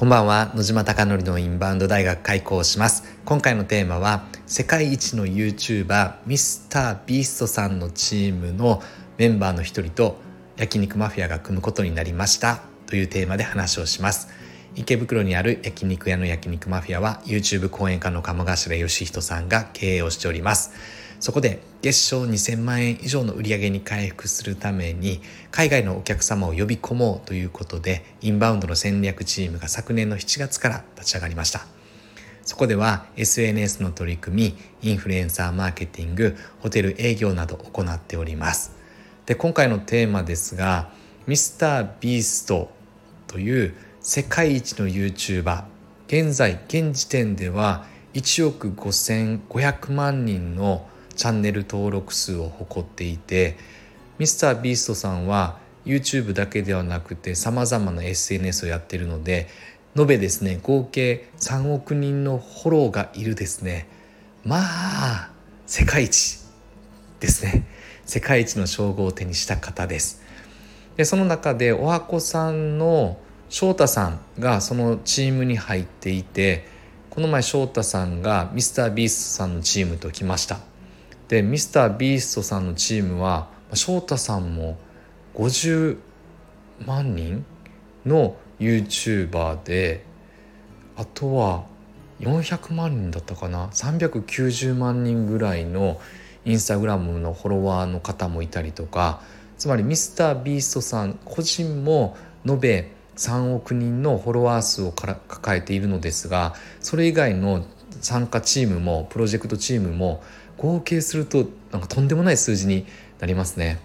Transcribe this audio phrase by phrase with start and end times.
[0.00, 0.50] こんばんは。
[0.54, 3.20] 野島貴則のインバウンド大学開校します。
[3.26, 8.82] 今回のテーマは世界一の YouTuber ミスタービーストさんのチームの
[9.18, 10.16] メンバーの一人と
[10.56, 12.62] 焼肉マフィアが組むことになりました。
[12.86, 14.28] というテーマで話をします。
[14.74, 20.70] 池袋にある焼肉屋の焼肉マフィアは YouTube 講演家の鴨頭義人さんが経営をしております。
[21.20, 31.66] そこで月賞2000万円以上の売り上げに回復するために海外のお客様を呼び込もうということでインバウンドの戦略チームが昨年の7月から立ち上がりました。
[32.42, 38.72] そこでは SNS の取り組みインフルエンサーマーケティングホテル営業など行っております。
[39.26, 40.90] で今回のテーマですが
[41.26, 42.70] ミスタービースト
[43.26, 45.64] という世界一の YouTuber
[46.06, 50.88] 現在現時点では1億5500万人の
[51.20, 53.58] チャンネル登録数を誇っていて
[54.16, 59.46] ミスタービーストさんは YouTube だけではなくてさまざまな SNS をやってるので
[59.98, 63.86] 延べですね合計3億人のフォローがいるですね。
[64.46, 65.30] まあ
[65.66, 66.38] 世界一
[67.20, 67.66] ですね。
[68.06, 70.22] 世界一の称号を手にした方です。
[70.96, 73.18] でその中でおはこさんの
[73.50, 76.66] 翔太さんがそのチームに入っていて
[77.10, 80.69] この前翔太さんがミスタービーストさんのチームと来ました。
[81.30, 84.76] でミスタービーストさんのチームは翔太さんも
[85.36, 85.96] 50
[86.84, 87.44] 万人
[88.04, 90.04] の YouTuber で
[90.96, 91.66] あとは
[92.18, 96.00] 400万人だったかな？390万人ぐらいの
[96.44, 99.22] インスタグラムのフォロワーの方もいたりとか
[99.56, 107.64] つまりミスタービーストさん個人も延べ3億人のフォロワー数をから抱えているのですがそれ以外の
[108.00, 110.22] 参加チームもプロジェクトチームも
[110.56, 112.86] 合計するとなんかとんでもない数字に
[113.18, 113.78] なりますね。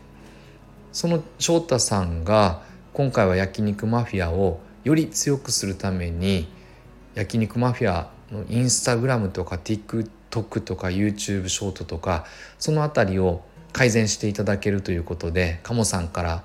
[0.92, 2.62] その翔太さんが
[2.94, 6.48] 今回は焼肉マフィアをより強くするために
[7.16, 12.26] 焼肉マフィアのインスタグラムとか TikTok とか YouTube ショートとか
[12.60, 13.44] その辺りを
[13.74, 16.44] 改善していただけるということで鴨さんから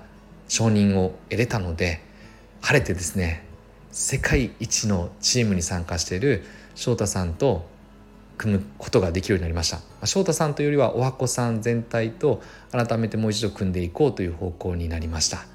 [0.49, 2.01] 承認を得れたので
[2.61, 3.45] 晴れてですね
[3.91, 6.43] 世界一のチームに参加している
[6.75, 7.69] 翔太さんと
[8.37, 10.07] 組むことができるようになりました。
[10.07, 15.45] 翔太さんというよりはおはこさん全体と改めてもう一度組んでいこうという方向になりました。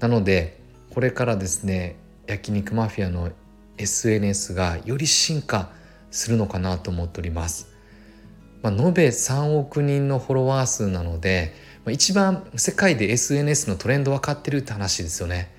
[0.00, 0.60] なので
[0.94, 1.96] これからですね
[2.26, 3.30] 焼肉マフィアの
[3.78, 5.70] SNS がより進化
[6.10, 7.68] するのかなと思っております、
[8.62, 11.54] まあ、延べ3億人のフォロワー数なので
[11.90, 15.54] 一番世界で SNS のトレンド分かってるって話ですよね。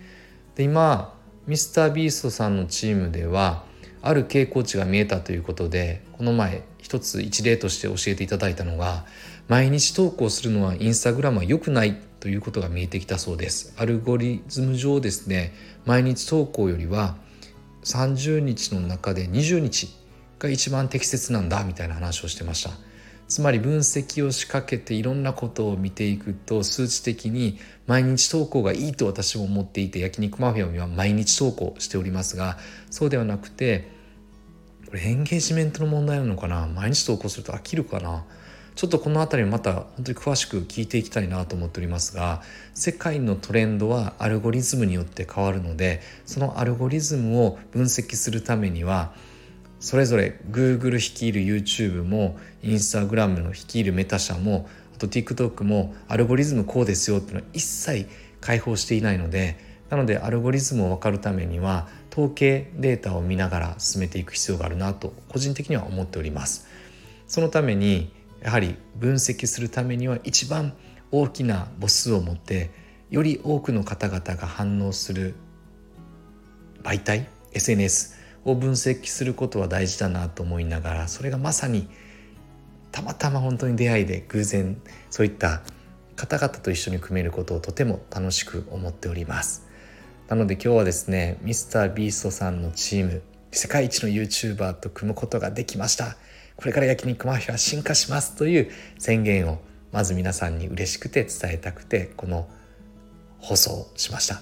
[0.55, 1.15] で今
[1.47, 3.63] ミスタービーストさんのチームでは
[4.01, 9.05] ある傾向値が見えたということでこの前一つ一例として教えていただいたのが
[9.47, 13.73] 毎日投稿するのはインスタグラムは良くないということが見えてきたそうです。
[13.77, 15.53] アルゴリズム上ですね
[15.85, 17.15] 毎日投稿よりは
[17.83, 19.89] 30日の中で20日
[20.37, 22.71] が一番適切なんだみたいな話をしてました。
[23.29, 32.57] つまり分析を仕掛けていろんなことを見ていくと数値的に毎日投稿がいいと私も思っていて焼肉マフィアには毎日投稿しておりますが
[32.89, 33.87] そうではなくて
[34.87, 36.65] これエンゲージメントの問題なのかな？
[36.65, 38.25] 毎日投稿すると飽きるかな？
[38.75, 42.41] ちょっとこの辺りまた本当に詳しく聞いていきたいなと思っておりますが
[42.73, 49.13] 世界のトレンドはアルゴリズムによって変わるのでそのアルゴリズムを分析するためには
[49.79, 58.07] それぞれ Google 率いる YouTube も Instagram の率いるメタ社もあと TikTok もアルゴリズムこうですよっていうのは一切
[58.41, 59.57] 開放していないので
[59.89, 66.67] なのでアルゴリズムを分かるためには統計データを見ながら進めていく必要があるなと個人的には思っております。
[67.27, 70.73] そのためにやはり分析するためには一番
[71.11, 72.71] 大きな母数を持って
[73.09, 75.35] より多くの方々が反応する
[76.83, 78.18] 媒体 SNS
[78.51, 81.87] を分析することは大事だなと思いながらそれがまさに
[82.91, 85.61] たまたま本当に出会いで偶然そういった
[86.15, 89.67] 方々と一緒に組めることをとても楽しく思っております。
[90.27, 96.17] なので今日はですねミスタービーストさんのチーム世界一の YouTuber と組むことができました。
[96.55, 99.59] これから焼肉マフィア進化しますという宣言を
[99.93, 102.49] まず皆さんに嬉しくて伝えたくてこの
[103.39, 104.41] 放送しました。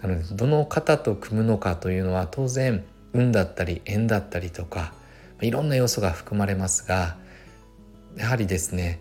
[0.00, 4.92] なのでどの方と組むのかというのは当然運だったり縁だったりとか
[5.40, 7.16] いろんな要素が含まれますが
[8.16, 9.00] やはりですね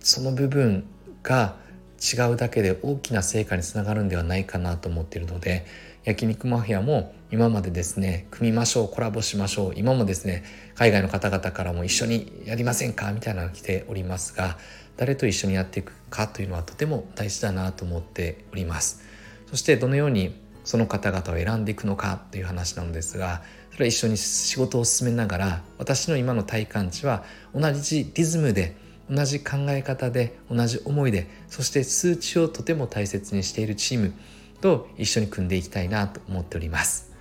[0.00, 0.86] その部分
[1.22, 1.56] が
[2.00, 5.64] 違うだけで大きな成果につながるんではないかなと思っているので
[6.04, 14.58] 焼肉マフィアも今までですね組みましょうコラボしましょう今もですね海外の方々からも一緒にやりませんかみたいなのが来ておりますが
[14.96, 19.02] 誰と一緒にやっていくかというのはとても大事だなと思っております。
[19.50, 20.34] そしてどのように
[20.66, 23.42] その方々を選んでいくのかという話なのですが
[23.72, 27.24] それは一緒に仕事を進めながら私の今の体感値は
[27.54, 28.76] 同じリズムで
[29.08, 34.12] 同じ考え方で同じ思いでそして数値をとても大切にしているチーム
[34.60, 37.12] と一緒に組んでいきたいなと思っております。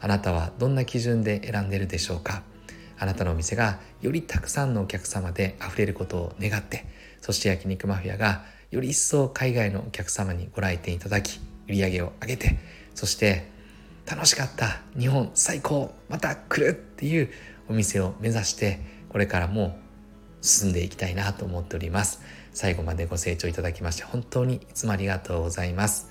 [0.00, 2.42] あなたはどんな基準で選んでいるでしょうか？
[2.98, 6.86] あなたのお店がよりたくさんのお客様で溢れることを願って
[7.20, 12.56] そして焼肉マフィアがより一層海外のお客様にご来店いただき売り上げを上げて
[12.94, 13.50] そして
[14.06, 17.30] 楽しかった日本最高また来るっていう
[17.68, 19.78] お店を目指してこれからも
[20.40, 22.20] 進んでいきたいなと思っております。
[22.52, 26.10] 最後までご清聴いただきまして本当にいつもありがとうございます。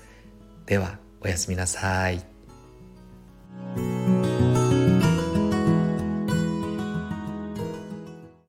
[0.66, 2.24] ではおやすみなさい。